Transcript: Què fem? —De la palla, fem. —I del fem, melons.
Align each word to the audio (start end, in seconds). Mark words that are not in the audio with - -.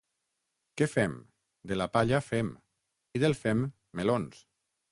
Què 0.81 0.87
fem? 0.93 1.13
—De 1.23 1.77
la 1.77 1.87
palla, 1.97 2.21
fem. 2.29 2.49
—I 3.19 3.25
del 3.25 3.39
fem, 3.43 3.65
melons. 4.01 4.45